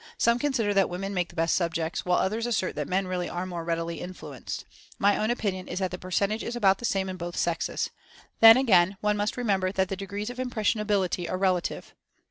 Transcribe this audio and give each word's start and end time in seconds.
Some 0.17 0.39
consider 0.39 0.73
that 0.73 0.89
women 0.89 1.13
make 1.13 1.29
the 1.29 1.35
best 1.35 1.53
subjects, 1.55 2.03
while 2.05 2.17
others 2.17 2.47
assert 2.47 2.73
that 2.73 2.87
men 2.87 3.05
really 3.05 3.29
are 3.29 3.45
more 3.45 3.63
readily 3.63 4.01
in 4.01 4.13
fluenced. 4.15 4.63
My 4.97 5.15
own 5.15 5.29
opinion 5.29 5.67
is 5.67 5.77
that 5.77 5.91
the 5.91 5.99
percentage 5.99 6.43
is 6.43 6.55
about 6.55 6.79
the 6.79 6.85
same 6.85 7.07
in 7.07 7.17
both 7.17 7.37
sexes. 7.37 7.91
Then, 8.39 8.57
again, 8.57 8.97
one 9.01 9.15
must 9.15 9.37
remember 9.37 9.71
that 9.71 9.89
the 9.89 9.95
degrees 9.95 10.31
of 10.31 10.39
"impressionability" 10.39 11.29
are 11.29 11.37
relative. 11.37 11.93